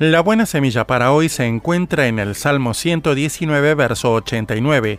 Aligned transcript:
La 0.00 0.22
buena 0.22 0.46
semilla 0.46 0.86
para 0.86 1.12
hoy 1.12 1.28
se 1.28 1.44
encuentra 1.44 2.06
en 2.06 2.18
el 2.18 2.34
Salmo 2.34 2.72
119, 2.72 3.74
verso 3.74 4.14
89. 4.14 4.98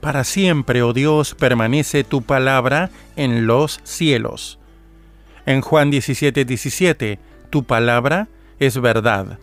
Para 0.00 0.22
siempre, 0.22 0.82
oh 0.82 0.92
Dios, 0.92 1.34
permanece 1.34 2.04
tu 2.04 2.22
palabra 2.22 2.90
en 3.16 3.48
los 3.48 3.80
cielos. 3.82 4.60
En 5.46 5.62
Juan 5.62 5.90
17, 5.90 6.44
17, 6.44 7.18
tu 7.50 7.64
palabra 7.64 8.28
es 8.60 8.80
verdad. 8.80 9.40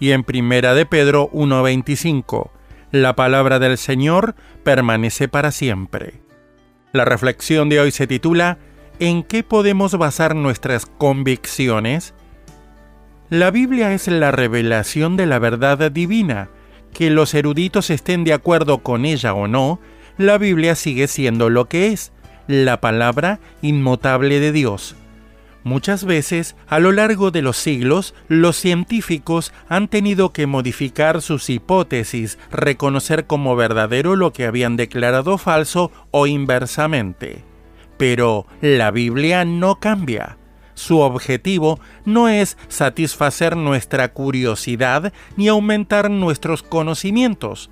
Y 0.00 0.12
en 0.12 0.24
Primera 0.24 0.72
de 0.72 0.86
Pedro 0.86 1.28
1.25, 1.32 2.48
la 2.92 3.14
palabra 3.14 3.58
del 3.58 3.76
Señor 3.76 4.36
permanece 4.64 5.28
para 5.28 5.52
siempre. 5.52 6.22
La 6.94 7.04
reflexión 7.04 7.68
de 7.68 7.80
hoy 7.80 7.90
se 7.90 8.06
titula 8.06 8.56
¿En 9.00 9.22
qué 9.22 9.42
podemos 9.42 9.98
basar 9.98 10.34
nuestras 10.34 10.86
convicciones? 10.86 12.14
La 13.28 13.50
Biblia 13.50 13.92
es 13.92 14.06
la 14.06 14.30
revelación 14.30 15.16
de 15.16 15.26
la 15.26 15.40
verdad 15.40 15.90
divina. 15.90 16.48
Que 16.92 17.10
los 17.10 17.34
eruditos 17.34 17.90
estén 17.90 18.22
de 18.22 18.32
acuerdo 18.32 18.78
con 18.78 19.04
ella 19.04 19.34
o 19.34 19.48
no, 19.48 19.80
la 20.16 20.38
Biblia 20.38 20.76
sigue 20.76 21.08
siendo 21.08 21.50
lo 21.50 21.68
que 21.68 21.88
es, 21.88 22.12
la 22.46 22.80
palabra 22.80 23.40
inmutable 23.62 24.38
de 24.38 24.52
Dios. 24.52 24.94
Muchas 25.64 26.04
veces, 26.04 26.54
a 26.68 26.78
lo 26.78 26.92
largo 26.92 27.32
de 27.32 27.42
los 27.42 27.56
siglos, 27.56 28.14
los 28.28 28.56
científicos 28.56 29.52
han 29.68 29.88
tenido 29.88 30.32
que 30.32 30.46
modificar 30.46 31.20
sus 31.20 31.50
hipótesis, 31.50 32.38
reconocer 32.52 33.26
como 33.26 33.56
verdadero 33.56 34.14
lo 34.14 34.32
que 34.32 34.46
habían 34.46 34.76
declarado 34.76 35.36
falso 35.36 35.90
o 36.12 36.28
inversamente. 36.28 37.42
Pero 37.98 38.46
la 38.60 38.92
Biblia 38.92 39.44
no 39.44 39.80
cambia. 39.80 40.38
Su 40.76 41.00
objetivo 41.00 41.80
no 42.04 42.28
es 42.28 42.58
satisfacer 42.68 43.56
nuestra 43.56 44.12
curiosidad 44.12 45.10
ni 45.38 45.48
aumentar 45.48 46.10
nuestros 46.10 46.62
conocimientos. 46.62 47.70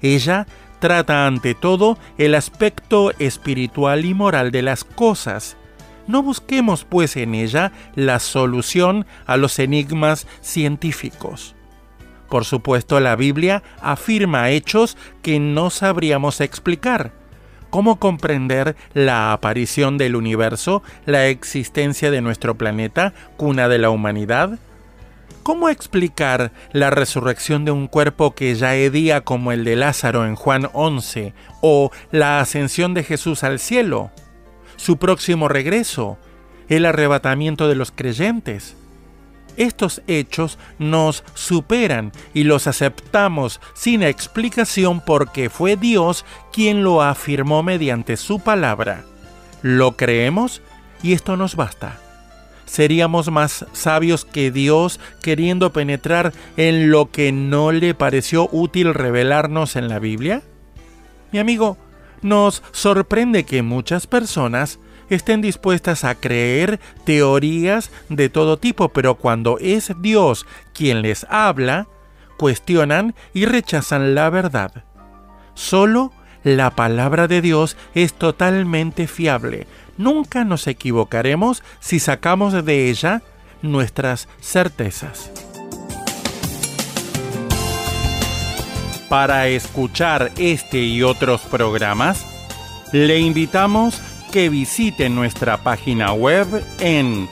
Ella 0.00 0.46
trata 0.78 1.26
ante 1.26 1.56
todo 1.56 1.98
el 2.16 2.36
aspecto 2.36 3.10
espiritual 3.18 4.04
y 4.04 4.14
moral 4.14 4.52
de 4.52 4.62
las 4.62 4.84
cosas. 4.84 5.56
No 6.06 6.22
busquemos 6.22 6.84
pues 6.84 7.16
en 7.16 7.34
ella 7.34 7.72
la 7.96 8.20
solución 8.20 9.04
a 9.26 9.36
los 9.36 9.58
enigmas 9.58 10.28
científicos. 10.40 11.56
Por 12.30 12.44
supuesto, 12.44 13.00
la 13.00 13.16
Biblia 13.16 13.64
afirma 13.82 14.50
hechos 14.50 14.96
que 15.22 15.40
no 15.40 15.70
sabríamos 15.70 16.40
explicar, 16.40 17.17
¿Cómo 17.70 17.98
comprender 17.98 18.76
la 18.94 19.32
aparición 19.32 19.98
del 19.98 20.16
universo, 20.16 20.82
la 21.04 21.26
existencia 21.26 22.10
de 22.10 22.22
nuestro 22.22 22.56
planeta, 22.56 23.12
cuna 23.36 23.68
de 23.68 23.78
la 23.78 23.90
humanidad? 23.90 24.58
¿Cómo 25.42 25.68
explicar 25.68 26.50
la 26.72 26.90
resurrección 26.90 27.64
de 27.64 27.70
un 27.70 27.86
cuerpo 27.86 28.34
que 28.34 28.54
ya 28.54 28.74
hedía 28.74 29.20
como 29.20 29.52
el 29.52 29.64
de 29.64 29.76
Lázaro 29.76 30.26
en 30.26 30.34
Juan 30.34 30.68
11 30.72 31.34
o 31.60 31.90
la 32.10 32.40
ascensión 32.40 32.94
de 32.94 33.04
Jesús 33.04 33.44
al 33.44 33.58
cielo? 33.58 34.10
Su 34.76 34.96
próximo 34.96 35.48
regreso, 35.48 36.18
el 36.68 36.86
arrebatamiento 36.86 37.68
de 37.68 37.74
los 37.74 37.90
creyentes. 37.90 38.76
Estos 39.58 40.02
hechos 40.06 40.56
nos 40.78 41.24
superan 41.34 42.12
y 42.32 42.44
los 42.44 42.68
aceptamos 42.68 43.60
sin 43.74 44.04
explicación 44.04 45.00
porque 45.00 45.50
fue 45.50 45.76
Dios 45.76 46.24
quien 46.52 46.84
lo 46.84 47.02
afirmó 47.02 47.64
mediante 47.64 48.16
su 48.16 48.38
palabra. 48.38 49.04
Lo 49.62 49.96
creemos 49.96 50.62
y 51.02 51.12
esto 51.12 51.36
nos 51.36 51.56
basta. 51.56 51.98
¿Seríamos 52.66 53.32
más 53.32 53.66
sabios 53.72 54.24
que 54.24 54.52
Dios 54.52 55.00
queriendo 55.22 55.72
penetrar 55.72 56.32
en 56.56 56.92
lo 56.92 57.10
que 57.10 57.32
no 57.32 57.72
le 57.72 57.94
pareció 57.94 58.48
útil 58.52 58.94
revelarnos 58.94 59.74
en 59.74 59.88
la 59.88 59.98
Biblia? 59.98 60.42
Mi 61.32 61.40
amigo, 61.40 61.78
nos 62.22 62.62
sorprende 62.70 63.44
que 63.44 63.62
muchas 63.62 64.06
personas 64.06 64.78
estén 65.10 65.40
dispuestas 65.40 66.04
a 66.04 66.14
creer 66.14 66.80
teorías 67.04 67.90
de 68.08 68.28
todo 68.28 68.56
tipo, 68.56 68.88
pero 68.90 69.16
cuando 69.16 69.58
es 69.58 69.92
Dios 70.00 70.46
quien 70.72 71.02
les 71.02 71.24
habla, 71.28 71.88
cuestionan 72.36 73.14
y 73.34 73.44
rechazan 73.46 74.14
la 74.14 74.30
verdad. 74.30 74.84
Solo 75.54 76.12
la 76.44 76.70
palabra 76.70 77.26
de 77.28 77.40
Dios 77.40 77.76
es 77.94 78.14
totalmente 78.14 79.06
fiable. 79.06 79.66
Nunca 79.96 80.44
nos 80.44 80.66
equivocaremos 80.66 81.62
si 81.80 81.98
sacamos 81.98 82.64
de 82.64 82.88
ella 82.88 83.22
nuestras 83.60 84.28
certezas. 84.40 85.32
Para 89.08 89.48
escuchar 89.48 90.30
este 90.36 90.78
y 90.78 91.02
otros 91.02 91.40
programas, 91.40 92.24
le 92.92 93.18
invitamos 93.18 94.00
que 94.28 94.48
visite 94.48 95.10
nuestra 95.10 95.58
página 95.58 96.12
web 96.12 96.64
en 96.80 97.28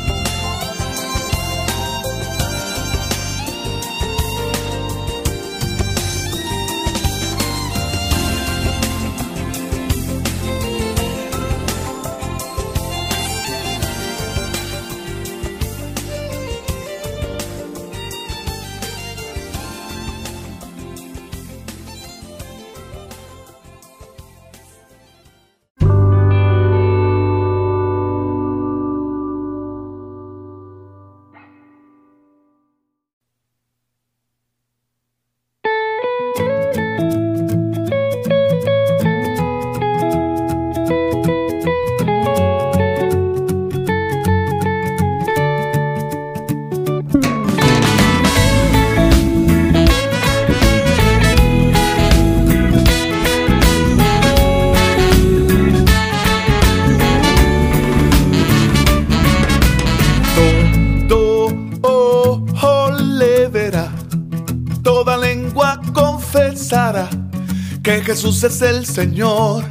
Jesús 68.14 68.44
es 68.44 68.62
el 68.62 68.86
Señor. 68.86 69.64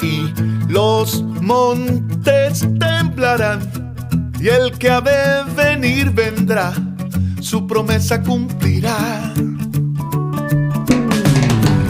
Y 0.00 0.32
los 0.72 1.22
montes 1.42 2.66
temblarán, 2.80 3.60
y 4.40 4.48
el 4.48 4.72
que 4.78 4.88
ha 4.88 5.02
de 5.02 5.44
venir 5.54 6.12
vendrá, 6.12 6.72
su 7.42 7.66
promesa 7.66 8.22
cumplirá. 8.22 9.34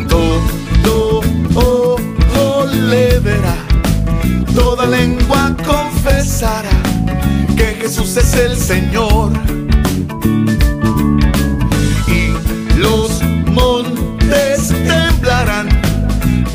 Todo 0.08 1.22
ojo 1.54 2.66
le 2.66 3.20
verá, 3.20 3.56
toda 4.52 4.86
lengua 4.86 5.56
confesará 5.64 6.76
que 7.56 7.78
Jesús 7.80 8.16
es 8.16 8.34
el 8.34 8.56
Señor 8.56 9.30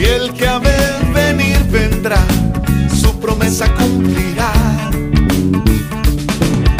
Fiel 0.02 0.34
que 0.34 0.48
a 0.48 0.58
ver 0.58 1.06
venir 1.14 1.60
vendrá, 1.70 2.18
su 3.00 3.20
promesa 3.20 3.72
cumplirá. 3.76 4.52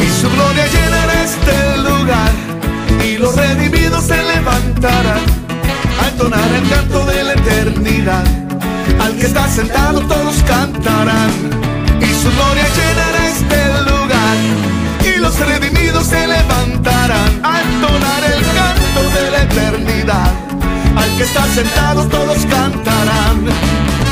Y 0.00 0.08
su 0.20 0.28
gloria 0.28 0.66
llenará 0.66 1.22
este 1.22 1.56
lugar, 1.88 2.32
y 3.06 3.18
los 3.18 3.36
redimidos 3.36 4.02
se 4.06 4.20
levantarán 4.24 5.22
a 6.00 6.08
entonar 6.08 6.50
el 6.52 6.68
canto 6.68 7.06
de 7.06 7.22
la 7.22 7.32
eternidad. 7.34 8.24
Al 9.00 9.14
que 9.16 9.26
está 9.26 9.46
sentado 9.46 10.00
todos 10.00 10.42
cantarán, 10.42 11.30
y 12.00 12.06
su 12.22 12.28
gloria 12.28 12.66
llenará 12.74 13.21
que 21.22 21.28
estar 21.28 21.48
sentados 21.50 22.08
todos 22.08 22.46
cantarán. 22.46 24.11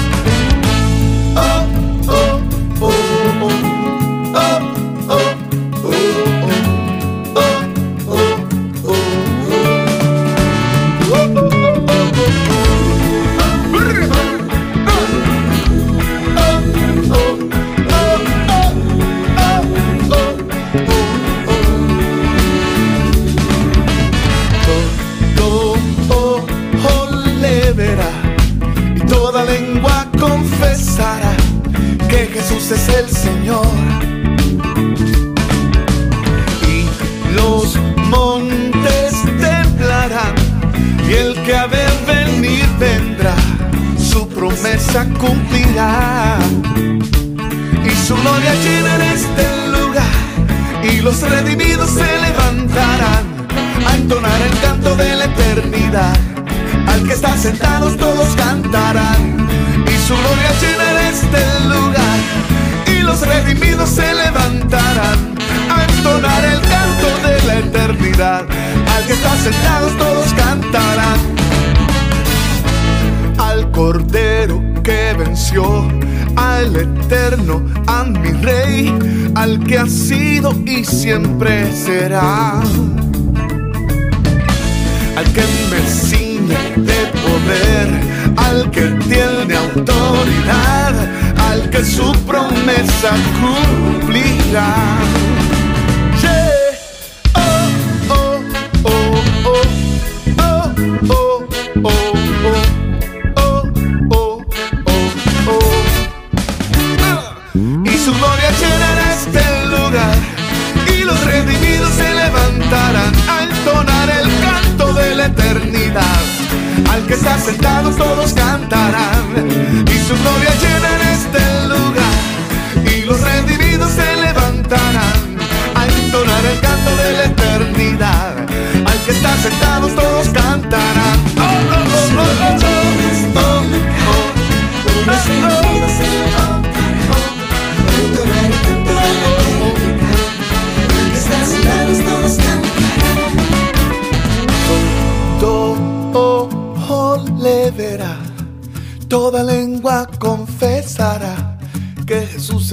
Señor. 33.20 33.66
Y 36.66 37.34
los 37.34 37.76
montes 38.08 39.12
temblarán 39.38 40.34
y 41.06 41.12
el 41.12 41.34
que 41.42 41.54
ha 41.54 41.68
de 41.68 41.84
venir 42.06 42.64
vendrá, 42.78 43.34
su 43.98 44.26
promesa 44.26 45.06
cumplirá. 45.18 46.38
Y 47.84 47.90
su 48.06 48.14
gloria 48.16 48.54
llena 48.64 48.94
en 48.96 49.02
este 49.02 49.46
lugar 49.68 50.14
y 50.82 51.00
los 51.02 51.20
redimidos 51.20 51.90
se 51.90 52.20
levantarán 52.26 53.24
a 53.86 53.96
entonar 53.96 54.40
el 54.40 54.60
canto 54.60 54.96
de 54.96 55.16
la 55.16 55.24
eternidad. 55.26 56.16
Al 56.86 57.06
que 57.06 57.12
está 57.12 57.36
sentados 57.36 57.98
todos 57.98 58.28
cantarán 58.36 59.46
y 59.86 60.08
su 60.08 60.14
gloria 60.16 60.52
llena 60.62 60.90
en 60.90 61.06
este 61.12 61.19
sentados 69.42 69.96
todos 69.96 70.34
cantarán 70.34 71.18
al 73.38 73.70
Cordero 73.70 74.62
que 74.82 75.14
venció, 75.16 75.88
al 76.36 76.76
Eterno, 76.76 77.64
a 77.86 78.04
mi 78.04 78.32
Rey, 78.32 78.94
al 79.34 79.64
que 79.64 79.78
ha 79.78 79.86
sido 79.86 80.52
y 80.66 80.84
siempre 80.84 81.72
será, 81.72 82.60
al 85.16 85.24
que 85.32 85.44
me 85.70 85.80
ciñe 85.88 86.58
de 86.76 87.06
poder, 87.24 87.88
al 88.36 88.70
que 88.70 88.88
tiene 89.08 89.56
autoridad, 89.56 90.94
al 91.50 91.70
que 91.70 91.82
su 91.82 92.12
promesa 92.26 93.12
cumplirá. 93.40 95.00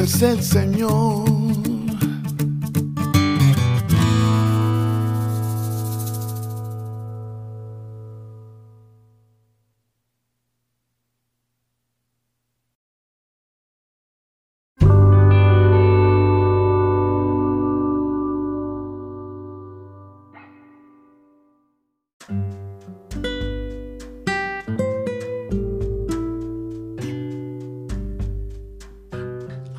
Es 0.08 0.22
el 0.22 0.42
Señor. 0.42 1.27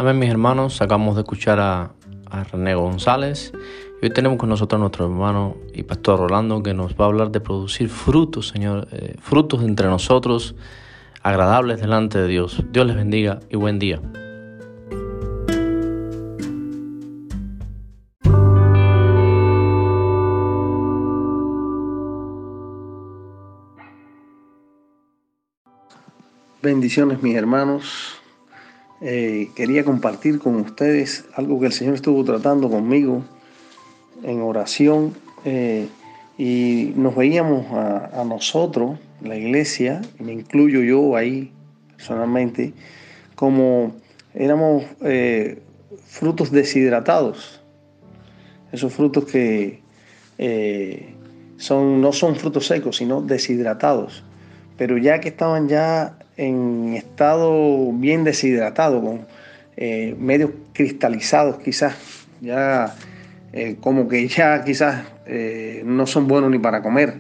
Amén, 0.00 0.17
mis 0.17 0.31
hermanos. 0.31 0.81
Acabamos 0.81 1.17
de 1.17 1.23
escuchar 1.23 1.59
a, 1.59 1.90
a 2.31 2.45
René 2.45 2.76
González. 2.76 3.52
Y 4.00 4.07
hoy 4.07 4.12
tenemos 4.12 4.38
con 4.38 4.49
nosotros 4.49 4.78
a 4.78 4.83
nuestro 4.83 5.07
hermano 5.07 5.57
y 5.75 5.83
pastor 5.83 6.21
Rolando 6.21 6.62
que 6.62 6.73
nos 6.73 6.95
va 6.95 7.07
a 7.07 7.09
hablar 7.09 7.33
de 7.33 7.40
producir 7.40 7.88
frutos, 7.88 8.47
Señor, 8.47 8.87
eh, 8.93 9.17
frutos 9.21 9.64
entre 9.64 9.88
nosotros, 9.88 10.55
agradables 11.25 11.81
delante 11.81 12.21
de 12.21 12.28
Dios. 12.28 12.62
Dios 12.71 12.87
les 12.87 12.95
bendiga 12.95 13.40
y 13.50 13.57
buen 13.57 13.81
día. 13.81 14.00
Bendiciones 26.62 27.21
mis 27.21 27.35
hermanos. 27.35 28.18
Eh, 29.00 29.50
quería 29.55 29.85
compartir 29.85 30.40
con 30.40 30.57
ustedes 30.57 31.25
algo 31.35 31.61
que 31.61 31.67
el 31.67 31.73
Señor 31.73 31.95
estuvo 31.95 32.25
tratando 32.25 32.69
conmigo 32.69 33.23
en 34.25 34.40
oración 34.43 35.14
eh, 35.45 35.87
y 36.37 36.93
nos 36.97 37.14
veíamos 37.14 37.67
a, 37.73 38.25
nosotros, 38.25 38.99
la 39.23 39.37
iglesia, 39.37 40.02
me 40.19 40.33
incluyo 40.33 40.83
yo 40.83 41.17
ahí 41.17 41.52
personalmente, 41.97 42.73
como 43.37 43.95
éramos 44.35 44.85
eh, 45.02 45.62
frutos 46.07 46.50
deshidratados. 46.50 47.61
Esos 48.73 48.93
frutos 48.93 49.25
que 49.25 49.81
son, 51.57 52.00
no 52.00 52.12
son 52.12 52.37
frutos 52.37 52.67
secos, 52.67 52.97
sino 52.97 53.23
deshidratados. 53.23 54.25
Pero 54.76 54.99
ya 54.99 55.21
que 55.21 55.28
estaban 55.28 55.69
ya 55.69 56.18
en 56.38 56.95
estado 56.95 57.92
bien 57.92 58.25
deshidratado, 58.25 59.02
con 59.02 59.26
eh, 59.76 60.16
medios 60.18 60.52
cristalizados 60.73 61.59
quizás, 61.59 61.95
ya 62.40 62.95
eh, 63.52 63.76
como 63.80 64.09
que 64.09 64.26
ya 64.28 64.64
quizás 64.64 65.04
eh, 65.26 65.83
no 65.85 66.07
son 66.07 66.28
buenos 66.28 66.50
ni 66.50 66.59
para 66.59 66.80
comer. 66.80 67.16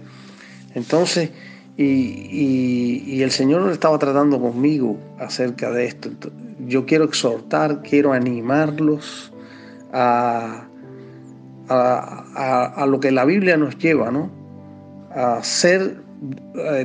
Entonces, 0.74 1.30
y, 1.76 3.04
y, 3.06 3.22
el 3.22 3.30
Señor 3.30 3.70
estaba 3.70 3.98
tratando 3.98 4.40
conmigo 4.40 4.98
acerca 5.18 5.70
de 5.70 5.86
esto. 5.86 6.10
Yo 6.66 6.86
quiero 6.86 7.04
exhortar, 7.04 7.82
quiero 7.82 8.12
animarlos 8.12 9.32
a, 9.92 10.64
a, 11.68 12.24
a, 12.34 12.64
a 12.82 12.86
lo 12.86 12.98
que 12.98 13.12
la 13.12 13.24
Biblia 13.24 13.56
nos 13.56 13.78
lleva, 13.78 14.10
¿no? 14.10 14.30
A 15.14 15.42
ser 15.42 16.07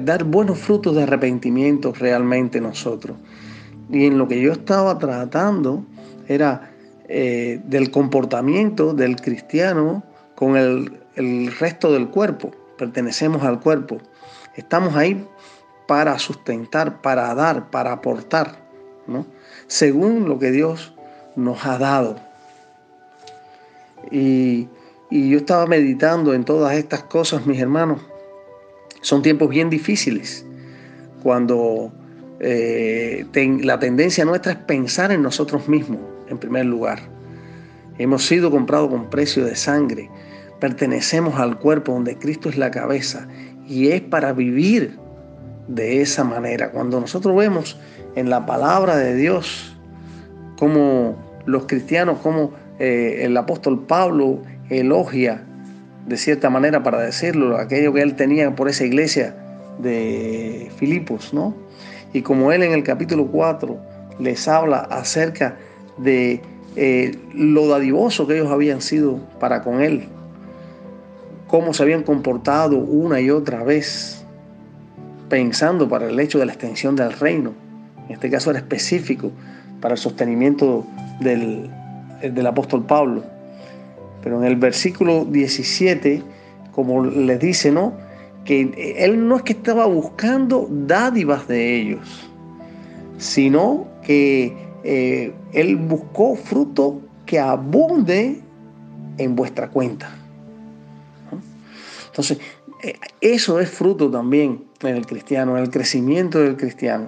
dar 0.01 0.23
buenos 0.23 0.59
frutos 0.59 0.95
de 0.95 1.03
arrepentimiento 1.03 1.93
realmente 1.93 2.61
nosotros. 2.61 3.17
Y 3.89 4.05
en 4.05 4.17
lo 4.17 4.27
que 4.27 4.41
yo 4.41 4.51
estaba 4.51 4.97
tratando 4.97 5.85
era 6.27 6.71
eh, 7.07 7.61
del 7.65 7.91
comportamiento 7.91 8.93
del 8.93 9.17
cristiano 9.17 10.03
con 10.35 10.57
el, 10.57 11.01
el 11.15 11.53
resto 11.59 11.91
del 11.91 12.09
cuerpo. 12.09 12.51
Pertenecemos 12.77 13.43
al 13.43 13.59
cuerpo. 13.59 13.97
Estamos 14.55 14.95
ahí 14.95 15.27
para 15.87 16.17
sustentar, 16.19 17.01
para 17.01 17.33
dar, 17.35 17.69
para 17.69 17.91
aportar, 17.91 18.57
¿no? 19.07 19.25
según 19.67 20.29
lo 20.29 20.39
que 20.39 20.51
Dios 20.51 20.93
nos 21.35 21.65
ha 21.65 21.77
dado. 21.77 22.15
Y, 24.11 24.69
y 25.09 25.29
yo 25.29 25.37
estaba 25.37 25.65
meditando 25.65 26.33
en 26.33 26.45
todas 26.45 26.75
estas 26.75 27.03
cosas, 27.03 27.45
mis 27.45 27.59
hermanos, 27.59 28.01
Son 29.03 29.21
tiempos 29.21 29.49
bien 29.49 29.69
difíciles 29.69 30.45
cuando 31.21 31.91
eh, 32.39 33.25
la 33.61 33.77
tendencia 33.77 34.23
nuestra 34.23 34.53
es 34.53 34.57
pensar 34.59 35.11
en 35.11 35.21
nosotros 35.21 35.67
mismos 35.67 35.99
en 36.29 36.37
primer 36.37 36.65
lugar. 36.65 36.99
Hemos 37.97 38.25
sido 38.25 38.49
comprados 38.49 38.89
con 38.89 39.09
precio 39.09 39.43
de 39.43 39.57
sangre, 39.57 40.09
pertenecemos 40.61 41.37
al 41.37 41.59
cuerpo 41.59 41.91
donde 41.91 42.17
Cristo 42.17 42.47
es 42.47 42.57
la 42.57 42.71
cabeza 42.71 43.27
y 43.67 43.89
es 43.89 43.99
para 43.99 44.31
vivir 44.31 44.97
de 45.67 46.01
esa 46.01 46.23
manera. 46.23 46.71
Cuando 46.71 47.01
nosotros 47.01 47.35
vemos 47.35 47.77
en 48.15 48.29
la 48.29 48.45
palabra 48.45 48.95
de 48.95 49.15
Dios 49.15 49.75
como 50.57 51.17
los 51.45 51.65
cristianos, 51.65 52.19
como 52.19 52.53
eh, 52.79 53.19
el 53.23 53.35
apóstol 53.35 53.85
Pablo 53.85 54.41
elogia 54.69 55.43
de 56.05 56.17
cierta 56.17 56.49
manera 56.49 56.83
para 56.83 56.99
decirlo, 56.99 57.57
aquello 57.57 57.93
que 57.93 58.01
él 58.01 58.15
tenía 58.15 58.55
por 58.55 58.69
esa 58.69 58.83
iglesia 58.83 59.35
de 59.79 60.71
Filipos, 60.77 61.33
¿no? 61.33 61.55
Y 62.13 62.21
como 62.21 62.51
él 62.51 62.63
en 62.63 62.73
el 62.73 62.83
capítulo 62.83 63.27
4 63.27 63.77
les 64.19 64.47
habla 64.47 64.79
acerca 64.79 65.57
de 65.97 66.41
eh, 66.75 67.17
lo 67.33 67.67
dadivoso 67.67 68.27
que 68.27 68.35
ellos 68.35 68.51
habían 68.51 68.81
sido 68.81 69.19
para 69.39 69.61
con 69.61 69.81
él, 69.81 70.07
cómo 71.47 71.73
se 71.73 71.83
habían 71.83 72.03
comportado 72.03 72.77
una 72.77 73.19
y 73.19 73.29
otra 73.29 73.63
vez, 73.63 74.23
pensando 75.29 75.87
para 75.87 76.09
el 76.09 76.19
hecho 76.19 76.39
de 76.39 76.45
la 76.45 76.53
extensión 76.53 76.95
del 76.95 77.13
reino. 77.13 77.53
En 78.07 78.13
este 78.13 78.29
caso 78.29 78.49
era 78.49 78.59
específico 78.59 79.31
para 79.79 79.93
el 79.93 79.99
sostenimiento 79.99 80.85
del, 81.19 81.69
del 82.21 82.47
apóstol 82.47 82.85
Pablo. 82.85 83.23
Pero 84.23 84.39
en 84.39 84.45
el 84.45 84.55
versículo 84.55 85.25
17, 85.25 86.23
como 86.71 87.05
les 87.05 87.39
dice, 87.39 87.71
¿no? 87.71 87.93
Que 88.45 88.95
él 88.97 89.27
no 89.27 89.37
es 89.37 89.43
que 89.43 89.53
estaba 89.53 89.85
buscando 89.85 90.67
dádivas 90.69 91.47
de 91.47 91.79
ellos, 91.79 92.29
sino 93.17 93.87
que 94.01 94.57
eh, 94.83 95.33
él 95.53 95.75
buscó 95.75 96.35
fruto 96.35 97.01
que 97.25 97.39
abunde 97.39 98.41
en 99.17 99.35
vuestra 99.35 99.69
cuenta. 99.69 100.09
Entonces, 102.07 102.39
eh, 102.81 102.97
eso 103.21 103.59
es 103.59 103.69
fruto 103.69 104.09
también 104.11 104.65
en 104.81 104.95
el 104.95 105.05
cristiano, 105.05 105.57
en 105.57 105.63
el 105.63 105.69
crecimiento 105.69 106.39
del 106.39 106.57
cristiano. 106.57 107.07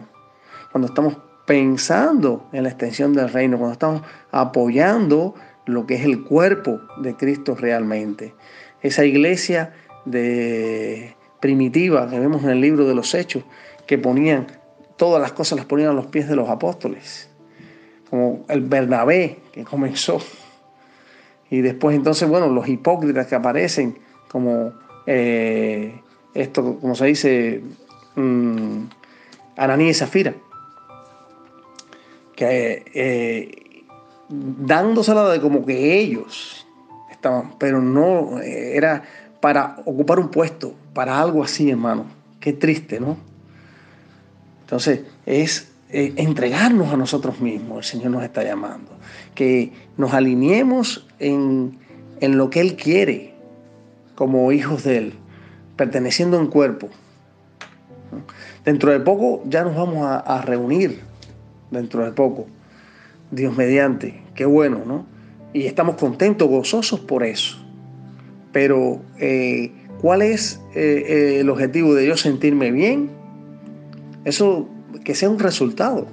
Cuando 0.72 0.88
estamos 0.88 1.18
pensando 1.46 2.48
en 2.54 2.64
la 2.64 2.70
extensión 2.70 3.14
del 3.14 3.30
reino, 3.30 3.58
cuando 3.58 3.74
estamos 3.74 4.02
apoyando 4.32 5.36
lo 5.66 5.86
que 5.86 5.96
es 5.96 6.06
el 6.06 6.24
cuerpo 6.24 6.82
de 6.98 7.16
Cristo 7.16 7.56
realmente. 7.56 8.34
Esa 8.82 9.06
iglesia 9.06 9.74
de 10.06 11.16
primitiva 11.40 12.10
que 12.10 12.20
vemos 12.20 12.44
en 12.44 12.52
el 12.52 12.62
libro 12.62 12.88
de 12.88 12.96
los 12.96 13.14
Hechos, 13.14 13.44
que 13.88 13.98
ponían 13.98 14.48
todas 14.98 15.22
las 15.22 15.34
cosas 15.34 15.58
las 15.58 15.66
ponían 15.66 15.90
a 15.90 15.94
los 15.94 16.08
pies 16.08 16.28
de 16.28 16.36
los 16.36 16.50
apóstoles, 16.50 17.30
como 18.10 18.46
el 18.48 18.62
Bernabé 18.62 19.40
que 19.52 19.64
comenzó. 19.64 20.20
Y 21.50 21.62
después 21.62 21.96
entonces, 21.96 22.28
bueno, 22.28 22.48
los 22.48 22.68
hipócritas 22.68 23.28
que 23.28 23.36
aparecen, 23.36 24.00
como 24.30 24.74
eh, 25.06 26.02
esto, 26.34 26.80
como 26.80 26.96
se 26.96 27.06
dice, 27.06 27.62
um, 28.16 28.88
y 29.80 29.94
Zafira, 29.94 30.34
que 32.36 32.84
eh, 32.94 33.65
dándosela 34.30 35.30
de 35.30 35.40
como 35.42 35.66
que 35.66 36.00
ellos 36.00 36.66
estaban, 37.12 37.54
pero 37.60 37.82
no 37.82 38.40
eh, 38.40 38.76
era 38.76 39.04
para 39.40 39.78
ocupar 39.86 40.20
un 40.20 40.30
puesto, 40.30 40.74
para 40.94 41.20
algo 41.20 41.44
así, 41.44 41.70
hermano. 41.70 42.06
Qué 42.40 42.54
triste, 42.54 43.00
¿no? 43.00 43.18
Entonces, 44.62 45.02
es 45.26 45.72
eh, 45.90 46.14
entregarnos 46.18 46.92
a 46.92 46.98
nosotros 46.98 47.40
mismos, 47.40 47.78
el 47.78 47.84
Señor 47.84 48.12
nos 48.12 48.24
está 48.24 48.44
llamando, 48.44 48.92
que 49.36 49.72
nos 49.98 50.14
alineemos 50.14 51.08
en, 51.20 51.78
en 52.22 52.38
lo 52.38 52.50
que 52.50 52.62
Él 52.62 52.76
quiere, 52.76 53.36
como 54.16 54.52
hijos 54.52 54.84
de 54.84 54.98
Él, 54.98 55.14
perteneciendo 55.76 56.40
en 56.40 56.48
cuerpo. 56.48 56.90
Dentro 58.64 58.92
de 58.92 59.00
poco 59.00 59.44
ya 59.46 59.64
nos 59.64 59.76
vamos 59.76 60.08
a, 60.08 60.18
a 60.18 60.42
reunir, 60.42 61.02
dentro 61.70 62.04
de 62.04 62.12
poco 62.12 62.48
Dios 63.36 63.56
mediante, 63.56 64.22
qué 64.34 64.46
bueno, 64.46 64.82
¿no? 64.86 65.06
Y 65.54 65.66
estamos 65.66 65.96
contentos, 65.96 66.48
gozosos 66.48 67.02
por 67.02 67.24
eso. 67.24 67.58
Pero, 68.52 69.02
eh, 69.20 69.72
¿cuál 70.02 70.22
es 70.22 70.62
eh, 70.74 71.06
eh, 71.08 71.40
el 71.42 71.50
objetivo 71.50 71.94
de 71.94 72.08
yo 72.08 72.18
sentirme 72.18 72.72
bien? 72.72 73.10
Eso, 74.24 74.68
que 75.04 75.16
sea 75.16 75.30
un 75.30 75.40
resultado. 75.40 76.08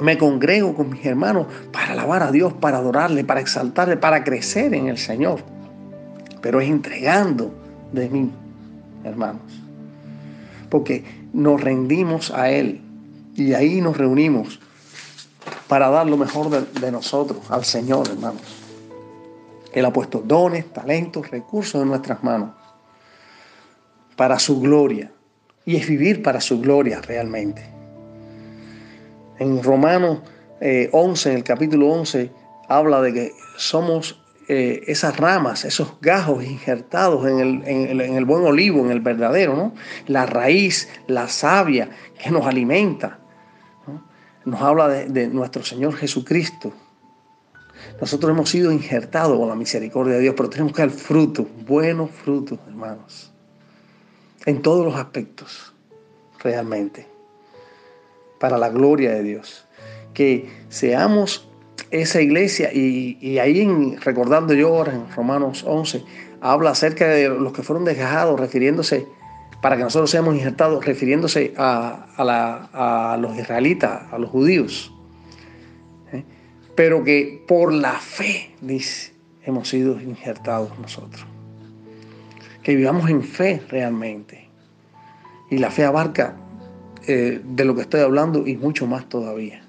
Me 0.00 0.16
congrego 0.16 0.74
con 0.74 0.90
mis 0.90 1.04
hermanos 1.04 1.46
para 1.72 1.92
alabar 1.92 2.22
a 2.22 2.30
Dios, 2.30 2.52
para 2.52 2.78
adorarle, 2.78 3.24
para 3.24 3.40
exaltarle, 3.40 3.96
para 3.96 4.22
crecer 4.24 4.74
en 4.74 4.88
el 4.88 4.98
Señor. 4.98 5.40
Pero 6.40 6.60
es 6.60 6.68
entregando 6.68 7.52
de 7.92 8.08
mí, 8.08 8.30
hermanos. 9.04 9.42
Porque 10.70 11.04
nos 11.32 11.60
rendimos 11.60 12.30
a 12.30 12.50
Él 12.50 12.80
y 13.34 13.54
ahí 13.54 13.80
nos 13.80 13.96
reunimos 13.96 14.60
para 15.68 15.90
dar 15.90 16.06
lo 16.06 16.16
mejor 16.16 16.50
de, 16.50 16.90
nosotros 16.90 17.38
al 17.50 17.64
Señor, 17.64 18.08
hermanos. 18.08 18.42
Él 19.72 19.84
ha 19.84 19.92
puesto 19.92 20.22
dones, 20.24 20.72
talentos, 20.72 21.30
recursos 21.30 21.80
en 21.82 21.88
nuestras 21.88 22.24
manos 22.24 22.50
para 24.16 24.38
su 24.38 24.60
gloria. 24.60 25.12
Y 25.66 25.76
es 25.76 25.86
vivir 25.86 26.22
para 26.22 26.40
su 26.40 26.60
gloria 26.60 27.02
realmente. 27.02 27.62
En 29.38 29.62
Romanos 29.62 30.20
11, 30.60 31.28
eh, 31.28 31.32
en 31.32 31.36
el 31.36 31.44
capítulo 31.44 31.88
11, 31.92 32.32
habla 32.66 33.02
de 33.02 33.12
que 33.12 33.32
somos 33.56 34.20
eh, 34.48 34.82
esas 34.86 35.18
ramas, 35.18 35.66
esos 35.66 36.00
gajos 36.00 36.42
injertados 36.42 37.26
en 37.26 37.38
el, 37.38 37.62
en 37.66 38.14
el, 38.14 38.24
buen 38.24 38.44
olivo, 38.44 38.80
en 38.80 38.90
el 38.90 39.00
verdadero, 39.00 39.54
¿no? 39.54 39.74
La 40.06 40.24
raíz, 40.24 40.88
la 41.06 41.28
savia 41.28 41.90
que 42.20 42.30
nos 42.30 42.46
alimenta 42.46 43.18
nos 44.48 44.60
habla 44.62 44.88
de, 44.88 45.28
nuestro 45.28 45.64
Señor 45.64 45.94
Jesucristo. 45.94 46.72
Nosotros 48.00 48.30
hemos 48.30 48.50
sido 48.50 48.72
injertados 48.72 49.38
con 49.38 49.48
la 49.48 49.54
misericordia 49.54 50.14
de 50.14 50.20
Dios, 50.20 50.34
pero 50.36 50.50
tenemos 50.50 50.72
que 50.72 50.82
dar 50.82 50.90
frutos, 50.90 51.46
buenos 51.66 52.10
frutos, 52.10 52.58
hermanos, 52.66 53.32
en 54.46 54.62
todos 54.62 54.84
los 54.84 54.96
aspectos, 54.96 55.74
realmente, 56.40 57.06
para 58.40 58.58
la 58.58 58.68
gloria 58.68 59.12
de 59.12 59.22
Dios. 59.22 59.66
Que 60.14 60.50
seamos 60.68 61.48
esa 61.90 62.20
iglesia, 62.20 62.72
y, 62.72 63.38
ahí 63.38 63.96
recordando 64.00 64.54
yo 64.54 64.68
ahora 64.68 64.94
en 64.94 65.10
Romanos 65.14 65.64
11, 65.66 66.04
habla 66.40 66.70
acerca 66.70 67.08
de 67.08 67.28
los 67.28 67.52
que 67.52 67.62
fueron 67.62 67.84
desgajados, 67.84 68.38
refiriéndose 68.38 69.06
para 69.60 69.76
que 69.76 69.82
nosotros 69.82 70.10
seamos 70.10 70.34
injertados, 70.34 70.84
refiriéndose 70.84 71.52
a, 71.56 73.16
los 73.20 73.36
israelitas, 73.36 74.12
a 74.12 74.18
los 74.18 74.30
judíos. 74.30 74.92
¿eh? 76.12 76.24
Pero 76.74 77.02
que 77.02 77.44
por 77.46 77.72
la 77.72 77.94
fe, 77.94 78.54
dice, 78.60 79.12
hemos 79.42 79.68
sido 79.68 80.00
injertados 80.00 80.78
nosotros. 80.78 81.26
Que 82.62 82.76
vivamos 82.76 83.10
en 83.10 83.22
fe 83.22 83.62
realmente. 83.68 84.48
Y 85.50 85.58
la 85.58 85.70
fe 85.70 85.84
abarca 85.84 86.36
eh, 87.06 87.40
de 87.42 87.64
lo 87.64 87.74
que 87.74 87.80
estoy 87.80 88.00
hablando 88.00 88.46
y 88.46 88.56
mucho 88.56 88.86
más 88.86 89.08
todavía. 89.08 89.62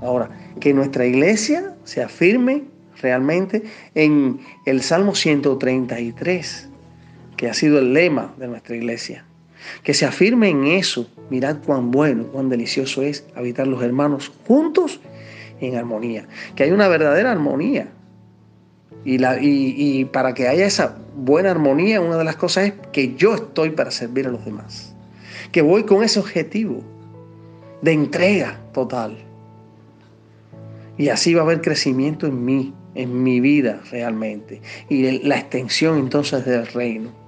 Ahora, 0.00 0.30
que 0.58 0.72
nuestra 0.72 1.04
iglesia 1.04 1.74
se 1.84 2.02
afirme 2.02 2.64
realmente 3.02 3.64
en 3.94 4.40
el 4.64 4.80
Salmo 4.80 5.14
133 5.14 6.69
que 7.40 7.48
ha 7.48 7.54
sido 7.54 7.78
el 7.78 7.94
lema 7.94 8.34
de 8.36 8.48
nuestra 8.48 8.76
iglesia. 8.76 9.24
Que 9.82 9.94
se 9.94 10.04
afirme 10.04 10.50
en 10.50 10.66
eso. 10.66 11.08
Mirad 11.30 11.56
cuán 11.64 11.90
bueno, 11.90 12.24
cuán 12.24 12.50
delicioso 12.50 13.00
es 13.00 13.24
habitar 13.34 13.66
los 13.66 13.82
hermanos 13.82 14.30
juntos 14.46 15.00
en 15.58 15.74
armonía. 15.74 16.28
Que 16.54 16.64
hay 16.64 16.70
una 16.70 16.86
verdadera 16.86 17.32
armonía. 17.32 17.88
Y, 19.06 19.16
la, 19.16 19.38
y, 19.40 20.04
para 20.04 20.34
que 20.34 20.48
haya 20.48 20.66
esa 20.66 20.98
buena 21.16 21.50
armonía, 21.50 22.02
una 22.02 22.18
de 22.18 22.24
las 22.24 22.36
cosas 22.36 22.64
es 22.64 22.72
que 22.92 23.14
yo 23.14 23.36
estoy 23.36 23.70
para 23.70 23.90
servir 23.90 24.26
a 24.26 24.30
los 24.30 24.44
demás. 24.44 24.94
Que 25.50 25.62
voy 25.62 25.84
con 25.84 26.04
ese 26.04 26.20
objetivo 26.20 26.82
de 27.80 27.92
entrega 27.92 28.60
total. 28.74 29.16
Y 30.98 31.08
así 31.08 31.32
va 31.32 31.40
a 31.40 31.44
haber 31.44 31.62
crecimiento 31.62 32.26
en 32.26 32.44
mí, 32.44 32.74
en 32.94 33.22
mi 33.22 33.40
vida 33.40 33.80
realmente. 33.90 34.60
Y 34.90 35.20
la 35.26 35.38
extensión 35.38 35.96
entonces 35.96 36.44
del 36.44 36.66
reino. 36.66 37.18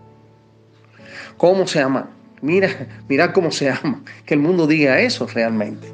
¿Cómo 1.36 1.66
se 1.66 1.80
ama? 1.80 2.10
Mira, 2.40 2.68
mira 3.08 3.32
cómo 3.32 3.50
se 3.50 3.70
ama. 3.70 4.02
Que 4.26 4.34
el 4.34 4.40
mundo 4.40 4.66
diga 4.66 5.00
eso 5.00 5.26
realmente. 5.26 5.88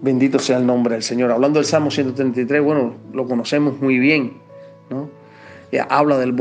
Bendito 0.00 0.38
sea 0.38 0.58
el 0.58 0.66
nombre 0.66 0.94
del 0.94 1.02
Señor. 1.02 1.30
Hablando 1.32 1.58
del 1.58 1.66
Salmo 1.66 1.90
133, 1.90 2.62
bueno, 2.62 2.94
lo 3.12 3.26
conocemos 3.26 3.80
muy 3.80 3.98
bien, 3.98 4.34
¿no? 4.90 5.10
habla 5.88 6.18
del, 6.18 6.34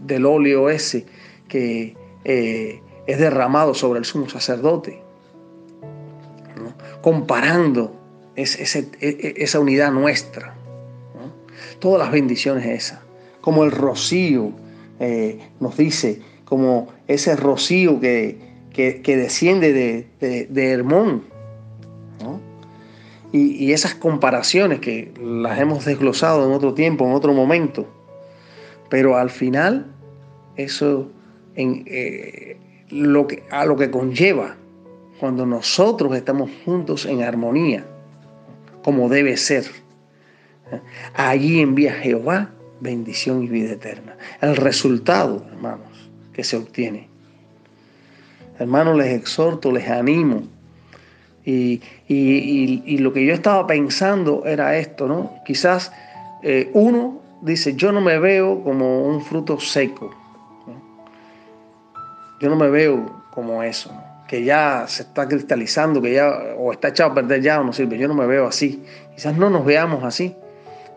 del, 0.00 0.26
óleo 0.26 0.70
ese 0.70 1.04
que 1.48 1.96
eh, 2.24 2.80
es 3.06 3.18
derramado 3.18 3.74
sobre 3.74 3.98
el 3.98 4.04
sumo 4.04 4.28
sacerdote, 4.28 5.02
comparando 7.02 7.96
e, 8.36 8.42
e, 8.42 9.34
esa 9.38 9.58
unidad 9.58 9.90
nuestra. 9.90 10.54
Todas 11.80 11.98
las 11.98 12.12
bendiciones 12.12 12.66
esas, 12.66 13.00
como 13.40 13.64
el 13.64 13.72
rocío 13.72 14.52
eh, 15.00 15.40
nos 15.60 15.76
dice, 15.76 16.20
como 16.50 16.88
ese 17.06 17.36
rocío 17.36 18.00
que, 18.00 18.36
que, 18.72 19.16
desciende 19.16 19.72
de, 19.72 20.46
de, 20.50 20.70
Hermón. 20.70 21.22
Y, 23.32 23.72
esas 23.72 23.94
comparaciones 23.94 24.80
que 24.80 25.14
las 25.22 25.60
hemos 25.60 25.84
desglosado 25.84 26.44
en 26.44 26.52
otro 26.52 26.74
tiempo, 26.74 27.06
en 27.06 27.12
otro 27.12 27.32
momento. 27.32 27.86
Pero 28.88 29.16
al 29.16 29.30
final, 29.30 29.86
eso 30.56 31.08
en, 31.54 31.84
eh, 31.86 32.58
lo 32.90 33.28
que, 33.28 33.44
a 33.52 33.64
lo 33.64 33.76
que 33.76 33.92
conlleva 33.92 34.56
cuando 35.20 35.46
nosotros 35.46 36.16
estamos 36.16 36.50
juntos 36.64 37.06
en 37.06 37.22
armonía, 37.22 37.86
como 38.82 39.08
debe 39.08 39.36
ser. 39.36 39.66
Allí 41.14 41.60
envía 41.60 41.92
Jehová 41.92 42.50
bendición 42.80 43.44
y 43.44 43.48
vida 43.48 43.72
eterna. 43.72 44.16
El 44.40 44.56
resultado, 44.56 45.44
hermanos, 45.52 46.09
que 46.32 46.44
se 46.44 46.56
obtiene 46.56 47.10
Hermanos, 48.60 48.98
les 48.98 49.18
exhorto, 49.18 49.72
les 49.72 49.88
animo. 49.88 50.42
Y, 51.46 51.80
lo 52.98 53.12
que 53.14 53.24
yo 53.24 53.32
estaba 53.32 53.66
pensando 53.66 54.44
era 54.44 54.76
esto, 54.76 55.08
¿no? 55.08 55.32
Quizás 55.46 55.90
eh, 56.42 56.70
uno 56.74 57.22
dice, 57.40 57.74
yo 57.74 57.90
no 57.90 58.02
me 58.02 58.18
veo 58.18 58.62
como 58.62 59.06
un 59.06 59.22
fruto 59.22 59.58
seco. 59.58 60.14
Yo 62.38 62.50
no 62.50 62.56
me 62.56 62.68
veo 62.68 63.22
como 63.30 63.62
eso, 63.62 63.92
que 64.28 64.44
ya 64.44 64.84
se 64.86 65.04
está 65.04 65.26
cristalizando, 65.26 66.02
que 66.02 66.12
ya 66.12 66.28
o 66.58 66.70
está 66.72 66.88
echado 66.88 67.12
a 67.12 67.14
perder 67.14 67.40
ya 67.40 67.60
o 67.60 67.64
no 67.64 67.72
sirve. 67.72 67.96
Yo 67.96 68.08
no 68.08 68.14
me 68.14 68.26
veo 68.26 68.46
así. 68.46 68.82
Quizás 69.14 69.38
no 69.38 69.48
nos 69.48 69.64
veamos 69.64 70.04
así. 70.04 70.36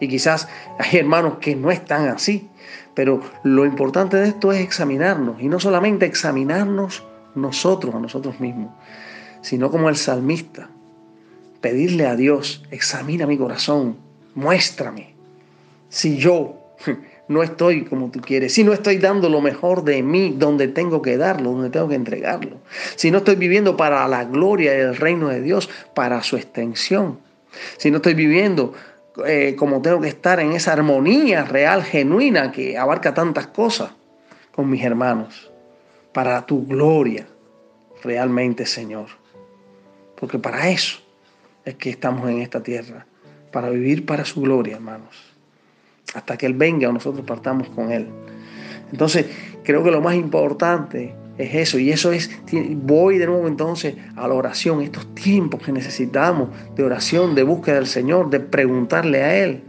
Y 0.02 0.10
quizás 0.10 0.50
hay 0.80 1.00
hermanos 1.00 1.38
que 1.40 1.56
no 1.56 1.72
están 1.72 2.10
así. 2.10 2.50
Pero 2.94 3.22
lo 3.44 3.66
importante 3.66 4.18
de 4.18 4.28
esto 4.28 4.52
es 4.52 4.62
examinarnos. 4.62 5.42
Y 5.42 5.48
no 5.48 5.60
solamente 5.60 6.06
examinarnos 6.06 7.04
nosotros 7.36 7.96
a 7.96 8.00
nosotros 8.00 8.40
mismos, 8.40 8.72
sino 9.42 9.72
como 9.72 9.90
el 9.90 9.96
salmista, 9.96 10.70
pedirle 11.62 12.06
a 12.06 12.16
Dios, 12.16 12.64
examina 12.72 13.26
mi 13.26 13.38
corazón, 13.38 13.98
muéstrame 14.36 15.16
si 15.90 16.18
yo 16.18 16.76
no 17.28 17.44
estoy 17.44 17.86
como 17.86 18.10
tú 18.10 18.20
quieres, 18.20 18.54
si 18.54 18.64
no 18.64 18.74
estoy 18.74 18.98
dando 18.98 19.30
lo 19.30 19.42
mejor 19.42 19.84
de 19.84 20.04
mí 20.04 20.36
donde 20.38 20.68
tengo 20.68 21.02
que 21.02 21.18
darlo, 21.18 21.52
donde 21.52 21.70
tengo 21.70 21.88
que 21.88 21.96
entregarlo, 21.96 22.58
si 22.96 23.12
no 23.12 23.20
estoy 23.20 23.36
viviendo 23.36 23.78
para 23.78 24.08
la 24.08 24.26
gloria 24.26 24.74
del 24.74 24.96
reino 24.96 25.30
de 25.30 25.42
Dios, 25.42 25.70
para 25.94 26.22
su 26.24 26.36
extensión, 26.36 27.20
si 27.78 27.92
no 27.92 27.98
estoy 27.98 28.16
viviendo 28.16 28.74
eh, 29.26 29.56
como 29.58 29.82
tengo 29.82 30.02
que 30.02 30.08
estar 30.08 30.40
en 30.40 30.54
esa 30.54 30.74
armonía 30.74 31.44
real, 31.44 31.84
genuina, 31.84 32.52
que 32.52 32.78
abarca 32.78 33.14
tantas 33.14 33.48
cosas 33.48 33.92
con 34.54 34.70
mis 34.70 34.84
hermanos 34.84 35.52
para 36.14 36.46
tu 36.46 36.66
gloria 36.66 37.28
realmente, 38.04 38.66
Señor. 38.66 39.08
Porque 40.16 40.40
para 40.40 40.70
eso 40.70 41.00
es 41.66 41.76
que 41.76 41.90
estamos 41.90 42.30
en 42.30 42.42
esta 42.42 42.62
tierra, 42.62 43.06
para 43.52 43.70
vivir 43.70 44.06
para 44.06 44.26
su 44.26 44.42
gloria, 44.42 44.76
hermanos. 44.76 45.34
Hasta 46.14 46.38
que 46.38 46.46
Él 46.46 46.54
venga 46.54 46.90
o 46.90 46.94
nosotros 46.94 47.26
partamos 47.26 47.70
con 47.70 47.92
Él. 47.92 48.08
Entonces, 48.92 49.26
creo 49.64 49.84
que 49.84 49.92
lo 49.92 50.02
más 50.02 50.16
importante 50.16 51.16
es 51.38 51.56
eso. 51.56 51.80
Y 51.80 51.92
eso 51.92 52.12
es, 52.12 52.30
voy 52.78 53.18
de 53.18 53.26
nuevo 53.26 53.48
entonces 53.48 53.96
a 54.16 54.28
la 54.28 54.34
oración, 54.34 54.82
estos 54.82 55.14
tiempos 55.16 55.62
que 55.62 55.72
necesitamos 55.72 56.50
de 56.76 56.84
oración, 56.84 57.36
de 57.36 57.44
búsqueda 57.44 57.76
del 57.76 57.88
Señor, 57.88 58.30
de 58.30 58.40
preguntarle 58.40 59.24
a 59.24 59.44
Él, 59.44 59.64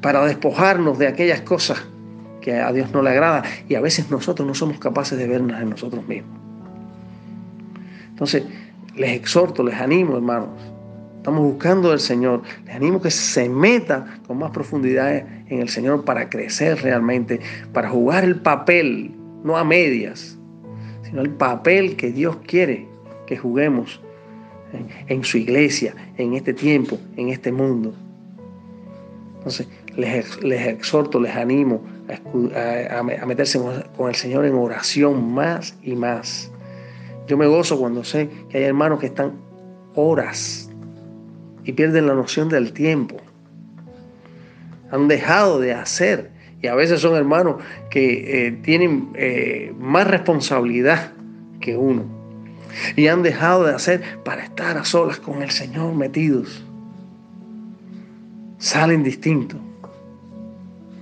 para 0.00 0.24
despojarnos 0.26 0.98
de 0.98 1.06
aquellas 1.06 1.42
cosas 1.42 1.86
que 2.40 2.54
a 2.54 2.72
Dios 2.72 2.92
no 2.92 3.02
le 3.02 3.10
agrada 3.10 3.44
y 3.68 3.76
a 3.76 3.80
veces 3.80 4.10
nosotros 4.10 4.46
no 4.46 4.54
somos 4.54 4.78
capaces 4.78 5.16
de 5.16 5.28
vernos 5.28 5.60
en 5.60 5.70
nosotros 5.70 6.06
mismos. 6.06 6.38
Entonces, 8.10 8.42
les 8.96 9.12
exhorto, 9.12 9.62
les 9.62 9.80
animo, 9.80 10.16
hermanos. 10.16 10.48
Estamos 11.16 11.44
buscando 11.44 11.90
del 11.90 12.00
Señor. 12.00 12.42
Les 12.66 12.74
animo 12.74 13.00
que 13.00 13.12
se 13.12 13.48
meta 13.48 14.18
con 14.26 14.38
más 14.38 14.50
profundidad 14.50 15.16
en 15.16 15.60
el 15.60 15.68
Señor 15.68 16.04
para 16.04 16.28
crecer 16.28 16.82
realmente, 16.82 17.40
para 17.72 17.88
jugar 17.88 18.24
el 18.24 18.40
papel, 18.40 19.14
no 19.44 19.56
a 19.56 19.64
medias, 19.64 20.38
sino 21.02 21.22
el 21.22 21.30
papel 21.30 21.96
que 21.96 22.10
Dios 22.12 22.36
quiere 22.46 22.86
que 23.26 23.36
juguemos 23.36 24.00
en, 25.08 25.24
su 25.24 25.38
iglesia, 25.38 25.94
en 26.16 26.34
este 26.34 26.54
tiempo, 26.54 26.98
en 27.16 27.28
este 27.28 27.52
mundo. 27.52 27.94
Entonces, 29.38 29.68
les, 29.96 30.66
exhorto, 30.66 31.20
les 31.20 31.34
animo 31.34 31.82
a, 32.54 33.02
meterse 33.26 33.60
con 33.96 34.08
el 34.08 34.14
Señor 34.14 34.46
en 34.46 34.54
oración 34.54 35.32
más 35.32 35.76
y 35.82 35.94
más. 35.94 36.50
Yo 37.26 37.36
me 37.36 37.46
gozo 37.46 37.78
cuando 37.78 38.04
sé 38.04 38.28
que 38.48 38.58
hay 38.58 38.64
hermanos 38.64 39.00
que 39.00 39.06
están 39.06 39.32
horas 39.94 40.70
y 41.64 41.72
pierden 41.72 42.06
la 42.06 42.14
noción 42.14 42.48
del 42.48 42.72
tiempo. 42.72 43.16
Han 44.90 45.08
dejado 45.08 45.60
de 45.60 45.72
hacer. 45.72 46.31
Y 46.62 46.68
a 46.68 46.76
veces 46.76 47.00
son 47.00 47.16
hermanos 47.16 47.56
que 47.90 48.46
eh, 48.46 48.52
tienen 48.52 49.10
eh, 49.14 49.74
más 49.78 50.06
responsabilidad 50.06 51.12
que 51.60 51.76
uno. 51.76 52.04
Y 52.94 53.08
han 53.08 53.24
dejado 53.24 53.64
de 53.64 53.74
hacer 53.74 54.02
para 54.24 54.44
estar 54.44 54.78
a 54.78 54.84
solas 54.84 55.18
con 55.18 55.42
el 55.42 55.50
Señor 55.50 55.94
metidos. 55.94 56.64
Salen 58.58 59.02
distintos 59.02 59.60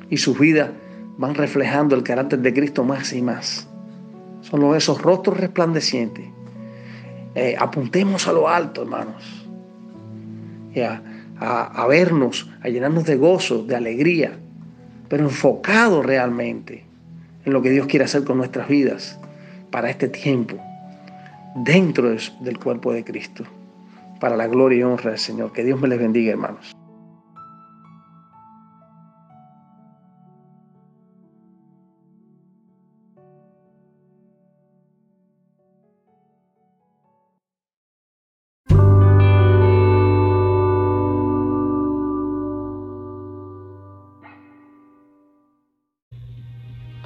y 0.08 0.16
sus 0.16 0.38
vidas 0.38 0.70
van 1.18 1.34
reflejando 1.34 1.94
el 1.94 2.02
carácter 2.02 2.38
de 2.38 2.54
Cristo 2.54 2.82
más 2.82 3.12
y 3.12 3.20
más. 3.20 3.68
Son 4.40 4.74
esos 4.74 5.02
rostros 5.02 5.38
resplandecientes. 5.38 6.24
Eh, 7.34 7.54
apuntemos 7.58 8.26
a 8.26 8.32
lo 8.32 8.48
alto, 8.48 8.82
hermanos. 8.82 9.46
a, 11.38 11.86
vernos, 11.86 12.50
a 12.62 12.68
llenarnos 12.68 13.04
de 13.04 13.16
gozo, 13.16 13.62
de 13.62 13.76
alegría, 13.76 14.38
pero 15.10 15.24
enfocado 15.24 16.02
realmente 16.02 16.84
en 17.44 17.52
lo 17.52 17.60
que 17.60 17.70
Dios 17.70 17.88
quiere 17.88 18.04
hacer 18.04 18.24
con 18.24 18.38
nuestras 18.38 18.68
vidas 18.68 19.18
para 19.70 19.90
este 19.90 20.08
tiempo, 20.08 20.56
dentro 21.56 22.14
del 22.40 22.58
cuerpo 22.58 22.92
de 22.92 23.04
Cristo, 23.04 23.44
para 24.20 24.36
la 24.36 24.46
gloria 24.46 24.78
y 24.78 24.82
honra 24.84 25.10
del 25.10 25.18
Señor. 25.18 25.52
Que 25.52 25.64
Dios 25.64 25.80
me 25.80 25.88
les 25.88 25.98
bendiga, 25.98 26.30
hermanos. 26.30 26.79